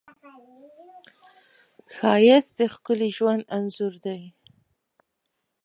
[1.93, 4.21] ښایست د ښکلي ژوند انځور دی